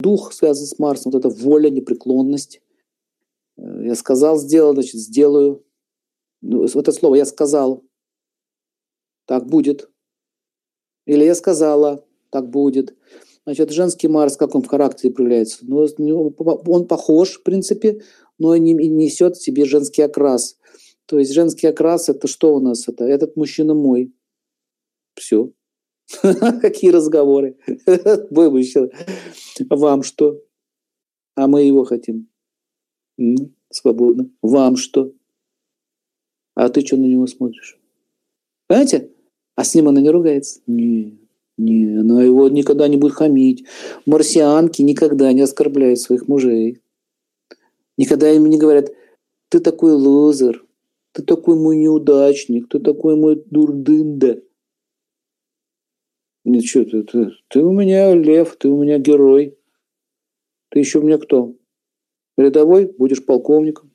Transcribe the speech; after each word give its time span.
дух 0.00 0.32
связан 0.32 0.66
с 0.66 0.78
Марсом, 0.78 1.12
вот 1.12 1.24
эта 1.24 1.28
воля, 1.28 1.70
непреклонность. 1.70 2.60
Э, 3.56 3.84
я 3.84 3.94
сказал, 3.94 4.38
сделал, 4.38 4.74
значит, 4.74 5.00
сделаю. 5.00 5.64
Ну, 6.42 6.60
вот 6.60 6.74
это 6.74 6.92
слово 6.92 7.16
«я 7.16 7.26
сказал», 7.26 7.84
так 9.26 9.46
будет. 9.46 9.90
Или 11.06 11.24
я 11.24 11.34
сказала, 11.34 12.04
так 12.30 12.48
будет. 12.48 12.96
Значит, 13.44 13.70
женский 13.70 14.08
Марс, 14.08 14.36
как 14.36 14.54
он 14.54 14.62
в 14.62 14.68
характере 14.68 15.12
проявляется? 15.12 15.58
Ну, 15.62 15.86
он 16.66 16.86
похож, 16.86 17.38
в 17.38 17.42
принципе, 17.42 18.02
но 18.38 18.56
не 18.56 18.72
несет 18.72 19.36
в 19.36 19.42
себе 19.42 19.64
женский 19.66 20.02
окрас. 20.02 20.56
То 21.06 21.18
есть 21.18 21.32
женский 21.32 21.66
окрас– 21.66 22.08
это 22.08 22.26
что 22.28 22.54
у 22.54 22.60
нас? 22.60 22.88
Это 22.88 23.04
этот 23.04 23.36
мужчина 23.36 23.74
мой. 23.74 24.14
Все. 25.14 25.52
Какие 26.60 26.90
разговоры? 26.90 27.56
Мужчина. 28.30 28.90
Вам 29.68 30.02
что? 30.02 30.40
А 31.36 31.46
мы 31.46 31.62
его 31.62 31.84
хотим. 31.84 32.28
Свободно. 33.70 34.30
Вам 34.42 34.76
что? 34.76 35.12
А 36.54 36.68
ты 36.68 36.80
что 36.84 36.96
на 36.96 37.04
него 37.04 37.26
смотришь? 37.26 37.78
Понимаете? 38.66 39.10
А 39.56 39.64
с 39.64 39.74
ним 39.74 39.88
она 39.88 40.00
не 40.00 40.10
ругается? 40.10 40.60
Нет. 40.66 41.14
Не, 41.56 41.98
она 41.98 42.22
его 42.22 42.48
никогда 42.48 42.88
не 42.88 42.96
будет 42.96 43.12
хамить. 43.12 43.66
Марсианки 44.06 44.80
никогда 44.80 45.30
не 45.34 45.42
оскорбляют 45.42 46.00
своих 46.00 46.26
мужей. 46.26 46.80
Никогда 47.98 48.30
им 48.32 48.46
не 48.46 48.56
говорят, 48.56 48.90
ты 49.50 49.60
такой 49.60 49.92
лузер, 49.92 50.64
ты 51.12 51.22
такой 51.22 51.56
мой 51.56 51.76
неудачник, 51.76 52.68
ты 52.70 52.78
такой 52.78 53.16
мой 53.16 53.44
дурдында. 53.44 54.40
Нет, 56.50 56.64
что 56.64 56.84
ты, 56.84 57.04
ты, 57.04 57.30
ты 57.46 57.60
у 57.60 57.72
меня 57.72 58.12
лев, 58.12 58.56
ты 58.56 58.68
у 58.68 58.82
меня 58.82 58.98
герой. 58.98 59.56
Ты 60.70 60.80
еще 60.80 60.98
у 60.98 61.02
меня 61.02 61.16
кто? 61.16 61.54
Рядовой, 62.36 62.86
будешь 62.86 63.24
полковником. 63.24 63.92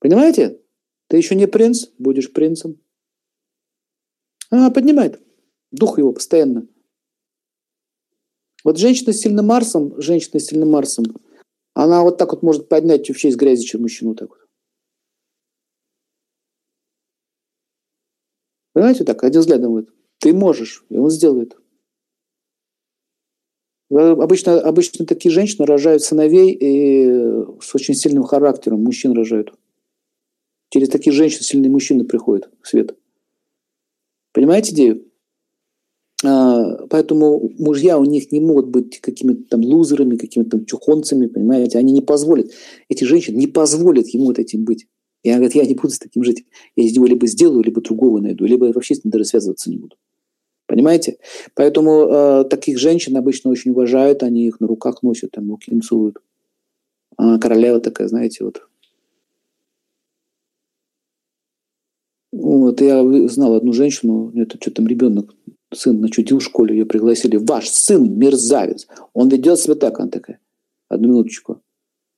Понимаете? 0.00 0.60
Ты 1.06 1.16
еще 1.16 1.36
не 1.36 1.46
принц, 1.46 1.90
будешь 1.98 2.32
принцем. 2.32 2.80
А, 4.50 4.72
поднимает. 4.72 5.22
Дух 5.70 5.98
его 5.98 6.12
постоянно. 6.12 6.66
Вот 8.64 8.78
женщина 8.78 9.12
с 9.12 9.20
сильным 9.20 9.46
Марсом, 9.46 10.00
женщина 10.02 10.40
с 10.40 10.46
сильным 10.46 10.72
Марсом, 10.72 11.04
она 11.72 12.02
вот 12.02 12.18
так 12.18 12.32
вот 12.32 12.42
может 12.42 12.68
поднять 12.68 13.08
вообще 13.08 13.28
из 13.28 13.36
грязи, 13.36 13.64
чем 13.64 13.82
мужчину 13.82 14.16
так 14.16 14.30
вот. 14.30 14.48
Понимаете, 18.72 19.04
так, 19.04 19.22
один 19.22 19.40
взглядом 19.40 19.70
вот. 19.70 19.96
Ты 20.20 20.32
можешь, 20.32 20.84
и 20.88 20.96
он 20.96 21.10
сделает. 21.10 21.56
Обычно, 23.90 24.60
обычно 24.60 25.06
такие 25.06 25.32
женщины 25.32 25.64
рожают 25.64 26.02
сыновей 26.02 26.52
и 26.52 27.06
с 27.60 27.74
очень 27.74 27.94
сильным 27.94 28.24
характером. 28.24 28.82
Мужчин 28.82 29.12
рожают. 29.12 29.52
Через 30.70 30.88
такие 30.88 31.12
женщины 31.12 31.42
сильные 31.42 31.70
мужчины 31.70 32.04
приходят 32.04 32.50
в 32.60 32.66
свет. 32.66 32.96
Понимаете 34.32 34.72
идею? 34.72 35.06
А, 36.24 36.86
поэтому 36.88 37.52
мужья 37.58 37.98
у 37.98 38.04
них 38.04 38.32
не 38.32 38.40
могут 38.40 38.68
быть 38.68 39.00
какими-то 39.00 39.44
там 39.48 39.60
лузерами, 39.60 40.16
какими-то 40.16 40.58
там 40.58 40.66
чухонцами, 40.66 41.26
понимаете? 41.26 41.78
Они 41.78 41.92
не 41.92 42.02
позволят, 42.02 42.50
эти 42.88 43.04
женщины 43.04 43.36
не 43.36 43.46
позволят 43.46 44.08
ему 44.08 44.26
вот 44.26 44.38
этим 44.38 44.64
быть. 44.64 44.86
И 45.22 45.30
она 45.30 45.38
говорит, 45.38 45.56
я 45.56 45.66
не 45.66 45.74
буду 45.74 45.90
с 45.90 45.98
таким 45.98 46.24
жить. 46.24 46.44
Я 46.74 46.84
из 46.84 46.94
него 46.94 47.06
либо 47.06 47.26
сделаю, 47.26 47.62
либо 47.62 47.80
другого 47.80 48.20
найду, 48.20 48.44
либо 48.44 48.66
вообще 48.72 48.94
с 48.94 49.04
ним 49.04 49.10
даже 49.10 49.24
связываться 49.24 49.70
не 49.70 49.76
буду. 49.76 49.96
Понимаете? 50.66 51.18
Поэтому 51.54 52.08
э, 52.08 52.44
таких 52.44 52.78
женщин 52.78 53.16
обычно 53.16 53.50
очень 53.50 53.70
уважают, 53.70 54.22
они 54.22 54.46
их 54.46 54.60
на 54.60 54.66
руках 54.66 55.02
носят, 55.02 55.30
там 55.32 55.48
руки 55.50 55.70
им 55.70 55.80
целуют. 55.80 56.18
А 57.16 57.38
королева 57.38 57.80
такая, 57.80 58.08
знаете, 58.08 58.44
вот. 58.44 58.62
Вот 62.32 62.80
я 62.80 63.02
знал 63.28 63.54
одну 63.54 63.72
женщину, 63.72 64.32
это 64.34 64.58
что 64.60 64.70
там 64.70 64.86
ребенок 64.86 65.34
сын 65.72 66.00
начудил 66.00 66.38
в 66.38 66.42
школе, 66.42 66.76
ее 66.76 66.86
пригласили. 66.86 67.36
Ваш 67.36 67.68
сын 67.68 68.18
мерзавец. 68.18 68.86
Он 69.14 69.28
ведет 69.28 69.58
себя 69.58 69.74
так. 69.74 69.98
Она 70.00 70.10
такая, 70.10 70.40
одну 70.88 71.08
минуточку. 71.08 71.62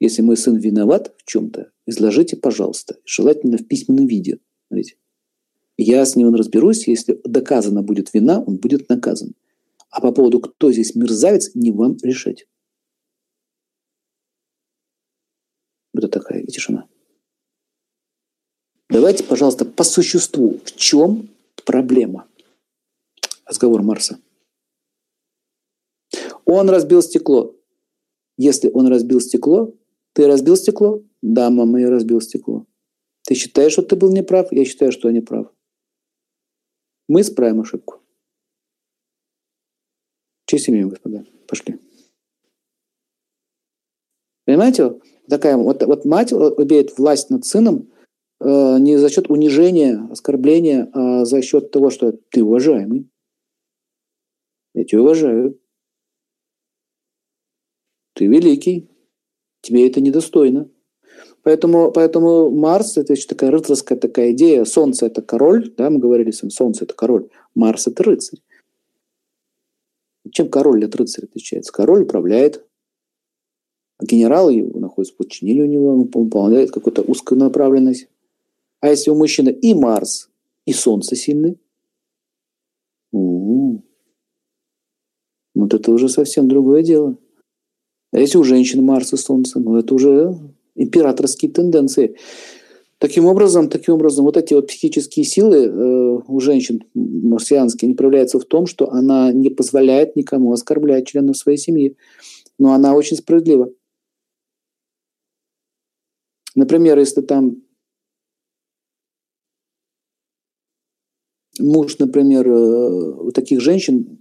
Если 0.00 0.22
мой 0.22 0.36
сын 0.36 0.56
виноват 0.56 1.14
в 1.16 1.24
чем-то, 1.24 1.70
изложите, 1.86 2.36
пожалуйста. 2.36 2.96
Желательно 3.04 3.58
в 3.58 3.66
письменном 3.66 4.06
виде. 4.06 4.38
Смотрите. 4.68 4.96
Я 5.76 6.04
с 6.04 6.16
ним 6.16 6.34
разберусь. 6.34 6.86
Если 6.86 7.20
доказана 7.24 7.82
будет 7.82 8.14
вина, 8.14 8.40
он 8.40 8.56
будет 8.56 8.88
наказан. 8.88 9.34
А 9.90 10.00
по 10.00 10.12
поводу, 10.12 10.40
кто 10.40 10.72
здесь 10.72 10.94
мерзавец, 10.94 11.54
не 11.54 11.70
вам 11.70 11.96
решать. 12.02 12.46
Вот 15.92 16.10
такая 16.10 16.44
тишина. 16.46 16.86
Давайте, 18.90 19.24
пожалуйста, 19.24 19.64
по 19.64 19.84
существу. 19.84 20.60
В 20.64 20.76
чем 20.76 21.30
проблема? 21.64 22.28
разговор 23.46 23.82
Марса. 23.82 24.18
Он 26.44 26.68
разбил 26.68 27.02
стекло. 27.02 27.54
Если 28.36 28.70
он 28.72 28.88
разбил 28.88 29.20
стекло, 29.20 29.74
ты 30.12 30.26
разбил 30.26 30.56
стекло? 30.56 31.02
Да, 31.22 31.50
мама, 31.50 31.80
я 31.80 31.90
разбил 31.90 32.20
стекло. 32.20 32.66
Ты 33.26 33.34
считаешь, 33.34 33.72
что 33.72 33.82
ты 33.82 33.96
был 33.96 34.12
неправ? 34.12 34.52
Я 34.52 34.64
считаю, 34.64 34.92
что 34.92 35.08
я 35.08 35.14
неправ. 35.14 35.53
Мы 37.08 37.20
исправим 37.20 37.60
ошибку. 37.60 38.00
Честь 40.46 40.68
имеем, 40.68 40.88
господа. 40.88 41.24
Пошли. 41.46 41.78
Понимаете? 44.44 45.00
Такая 45.28 45.56
вот, 45.56 45.82
вот 45.82 46.04
мать 46.04 46.32
имеет 46.32 46.98
власть 46.98 47.30
над 47.30 47.44
сыном 47.46 47.90
э, 48.40 48.78
не 48.78 48.98
за 48.98 49.08
счет 49.08 49.30
унижения, 49.30 50.06
оскорбления, 50.10 50.90
а 50.92 51.24
за 51.24 51.40
счет 51.40 51.70
того, 51.70 51.90
что 51.90 52.12
ты 52.12 52.42
уважаемый. 52.42 53.08
Я 54.74 54.84
тебя 54.84 55.00
уважаю. 55.00 55.58
Ты 58.14 58.26
великий. 58.26 58.90
Тебе 59.62 59.88
это 59.88 60.00
недостойно. 60.02 60.70
Поэтому, 61.44 61.92
поэтому 61.92 62.50
Марс– 62.50 62.96
это 62.96 63.12
еще 63.12 63.28
такая 63.28 63.50
рыцарская 63.50 63.98
такая 63.98 64.32
идея. 64.32 64.64
Солнце– 64.64 65.06
это 65.06 65.20
король, 65.20 65.72
да, 65.76 65.90
мы 65.90 65.98
говорили 65.98 66.30
с 66.30 66.42
вами, 66.42 66.50
Солнце– 66.50 66.84
это 66.86 66.94
король, 66.94 67.28
Марс– 67.54 67.86
это 67.86 68.02
рыцарь. 68.02 68.40
Чем 70.32 70.48
король 70.48 70.86
от 70.86 70.96
рыцаря 70.96 71.26
отличается? 71.26 71.70
Король 71.70 72.04
управляет, 72.04 72.66
а 73.98 74.06
генерал 74.06 74.48
его 74.48 74.80
находится 74.80 75.14
в 75.14 75.18
подчинении 75.18 75.60
у 75.60 75.66
него, 75.66 75.88
он 75.88 76.10
выполняет 76.10 76.70
какую-то 76.70 77.02
узкую 77.02 77.38
направленность. 77.38 78.08
А 78.80 78.88
если 78.88 79.10
у 79.10 79.14
мужчины 79.14 79.50
и 79.50 79.74
Марс, 79.74 80.30
и 80.64 80.72
Солнце 80.72 81.14
сильны, 81.14 81.58
у-у-у, 83.12 83.82
вот 85.54 85.74
это 85.74 85.92
уже 85.92 86.08
совсем 86.08 86.48
другое 86.48 86.82
дело. 86.82 87.18
А 88.12 88.18
если 88.18 88.38
у 88.38 88.44
женщин 88.44 88.82
Марс 88.82 89.12
и 89.12 89.18
Солнце, 89.18 89.60
ну 89.60 89.76
это 89.76 89.94
уже 89.94 90.34
императорские 90.74 91.50
тенденции. 91.50 92.16
Таким 92.98 93.26
образом, 93.26 93.68
таким 93.68 93.94
образом, 93.94 94.24
вот 94.24 94.36
эти 94.36 94.54
вот 94.54 94.68
психические 94.68 95.24
силы 95.24 95.66
э, 95.66 96.20
у 96.26 96.40
женщин 96.40 96.84
марсианские 96.94 97.88
не 97.88 97.94
проявляются 97.94 98.38
в 98.38 98.44
том, 98.44 98.66
что 98.66 98.90
она 98.90 99.32
не 99.32 99.50
позволяет 99.50 100.16
никому 100.16 100.52
оскорблять 100.52 101.06
членов 101.08 101.36
своей 101.36 101.58
семьи. 101.58 101.96
Но 102.58 102.72
она 102.72 102.94
очень 102.94 103.16
справедлива. 103.16 103.70
Например, 106.54 106.98
если 106.98 107.20
там 107.20 107.62
муж, 111.58 111.98
например, 111.98 112.48
э, 112.48 113.20
у 113.20 113.32
таких 113.32 113.60
женщин 113.60 114.18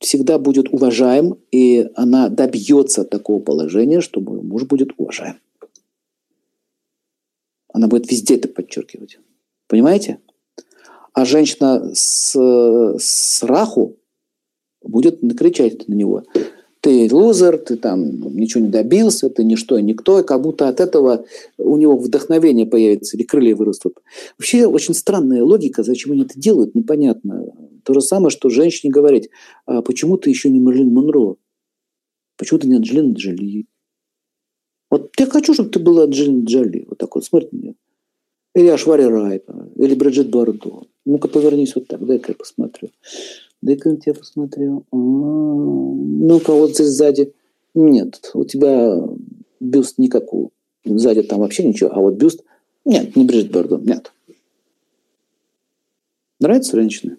всегда 0.00 0.38
будет 0.38 0.72
уважаем, 0.72 1.38
и 1.50 1.88
она 1.94 2.28
добьется 2.28 3.04
такого 3.04 3.40
положения, 3.40 4.00
что 4.00 4.20
мой 4.20 4.42
муж 4.42 4.64
будет 4.64 4.90
уважаем. 4.96 5.36
Она 7.72 7.88
будет 7.88 8.10
везде 8.10 8.36
это 8.36 8.48
подчеркивать. 8.48 9.18
Понимаете? 9.68 10.18
А 11.12 11.24
женщина 11.24 11.90
с, 11.94 12.34
с 12.98 13.42
раху 13.42 13.98
будет 14.82 15.20
кричать 15.36 15.88
на 15.88 15.94
него 15.94 16.24
ты 16.82 17.08
лузер, 17.12 17.58
ты 17.58 17.76
там 17.76 18.34
ничего 18.34 18.64
не 18.64 18.68
добился, 18.68 19.30
ты 19.30 19.44
ничто 19.44 19.78
и 19.78 19.82
никто, 19.82 20.18
и 20.18 20.24
как 20.24 20.42
будто 20.42 20.66
от 20.66 20.80
этого 20.80 21.24
у 21.56 21.76
него 21.76 21.96
вдохновение 21.96 22.66
появится 22.66 23.16
или 23.16 23.22
крылья 23.22 23.54
вырастут. 23.54 24.02
Вообще 24.36 24.66
очень 24.66 24.92
странная 24.92 25.44
логика, 25.44 25.84
зачем 25.84 26.10
они 26.10 26.22
это 26.22 26.38
делают, 26.38 26.74
непонятно. 26.74 27.46
То 27.84 27.94
же 27.94 28.00
самое, 28.00 28.30
что 28.30 28.50
женщине 28.50 28.92
говорить, 28.92 29.30
а 29.64 29.80
почему 29.80 30.16
ты 30.16 30.30
еще 30.30 30.50
не 30.50 30.58
Мерлин 30.58 30.92
Монро? 30.92 31.36
Почему 32.36 32.58
ты 32.58 32.66
не 32.66 32.74
Анджелина 32.74 33.12
Джоли? 33.12 33.66
Вот 34.92 35.10
я 35.18 35.24
хочу, 35.24 35.54
чтобы 35.54 35.70
ты 35.70 35.78
была 35.78 36.04
Анджелина 36.04 36.44
Джоли. 36.44 36.84
Вот 36.86 36.98
так 36.98 37.14
вот, 37.14 37.24
смотри 37.24 37.48
на 37.50 37.56
меня. 37.56 37.74
Или 38.54 38.66
Ашвари 38.66 39.04
Райпа, 39.04 39.70
или 39.76 39.94
Бриджит 39.94 40.28
Бардо. 40.28 40.82
Ну-ка 41.06 41.28
повернись 41.28 41.74
вот 41.74 41.88
так, 41.88 42.04
дай-ка 42.04 42.32
я 42.32 42.36
посмотрю. 42.36 42.90
Дай-ка 43.62 43.88
я 43.88 43.96
тебя 43.96 44.12
посмотрю. 44.12 44.84
А, 44.92 44.96
ну-ка, 44.96 46.52
вот 46.52 46.74
здесь 46.74 46.88
сзади. 46.88 47.32
Нет, 47.72 48.32
у 48.34 48.44
тебя 48.44 49.02
бюст 49.60 49.96
никакого. 49.96 50.50
Сзади 50.84 51.22
там 51.22 51.40
вообще 51.40 51.64
ничего, 51.64 51.88
а 51.90 51.98
вот 51.98 52.16
бюст... 52.16 52.44
Нет, 52.84 53.16
не 53.16 53.24
Бриджит 53.24 53.50
Бардо, 53.50 53.78
нет. 53.78 54.12
Нравится 56.38 56.76
женщина? 56.76 57.16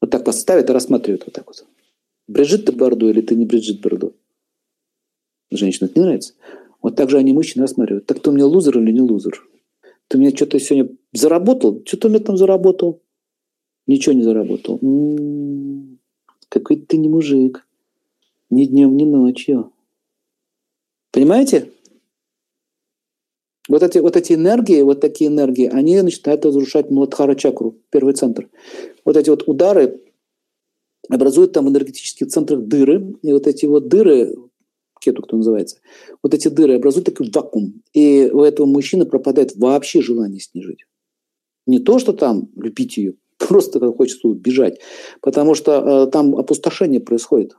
Вот 0.00 0.12
так 0.12 0.24
поставят 0.24 0.70
и 0.70 0.72
рассматривают 0.72 1.24
вот 1.26 1.34
так 1.34 1.48
вот. 1.48 1.66
Бриджит 2.28 2.64
ты 2.64 2.70
Бардо 2.70 3.10
или 3.10 3.22
ты 3.22 3.34
не 3.34 3.44
Бриджит 3.44 3.80
Бардо? 3.80 4.12
Женщина, 5.56 5.86
это 5.86 5.98
не 5.98 6.04
нравится? 6.04 6.34
Вот 6.82 6.96
так 6.96 7.10
же 7.10 7.18
они 7.18 7.32
мужчины 7.32 7.62
рассматривают. 7.62 8.06
Так 8.06 8.20
ты 8.20 8.30
у 8.30 8.32
меня 8.32 8.46
лузер 8.46 8.78
или 8.78 8.92
не 8.92 9.00
лузер? 9.00 9.42
Ты 10.08 10.18
мне 10.18 10.30
что-то 10.30 10.60
сегодня 10.60 10.94
заработал? 11.12 11.82
Что 11.84 11.96
ты 11.96 12.06
у 12.06 12.10
меня 12.10 12.20
там 12.20 12.36
заработал? 12.36 13.02
Ничего 13.86 14.14
не 14.14 14.22
заработал. 14.22 14.78
М-м-м, 14.82 15.98
какой 16.48 16.76
ты 16.76 16.96
не 16.96 17.08
мужик. 17.08 17.66
Ни 18.50 18.64
днем, 18.66 18.96
ни 18.96 19.04
ночью. 19.04 19.72
Понимаете? 21.10 21.72
Вот 23.68 23.82
эти, 23.82 23.98
вот 23.98 24.16
эти 24.16 24.34
энергии, 24.34 24.82
вот 24.82 25.00
такие 25.00 25.28
энергии, 25.28 25.66
они 25.66 26.00
начинают 26.00 26.44
разрушать 26.44 26.90
Муладхара 26.90 27.34
чакру, 27.34 27.76
первый 27.90 28.14
центр. 28.14 28.48
Вот 29.04 29.16
эти 29.16 29.28
вот 29.28 29.48
удары 29.48 30.00
образуют 31.08 31.52
там 31.52 31.66
в 31.66 31.70
энергетических 31.70 32.28
центрах 32.28 32.62
дыры, 32.62 33.16
и 33.22 33.32
вот 33.32 33.46
эти 33.46 33.66
вот 33.66 33.88
дыры, 33.88 34.36
кету 35.06 35.22
кто 35.22 35.36
называется, 35.36 35.78
вот 36.22 36.34
эти 36.34 36.48
дыры 36.48 36.74
образуют 36.74 37.06
такой 37.06 37.30
вакуум, 37.30 37.82
и 37.92 38.28
у 38.32 38.42
этого 38.42 38.66
мужчины 38.66 39.06
пропадает 39.06 39.56
вообще 39.56 40.02
желание 40.02 40.40
с 40.40 40.52
ней 40.54 40.62
жить. 40.62 40.84
Не 41.66 41.78
то, 41.78 41.98
что 41.98 42.12
там 42.12 42.48
любить 42.56 42.96
ее, 42.96 43.14
просто 43.38 43.80
хочется 43.92 44.28
бежать, 44.28 44.80
потому 45.20 45.54
что 45.54 45.72
э, 46.06 46.10
там 46.10 46.36
опустошение 46.36 47.00
происходит. 47.00 47.56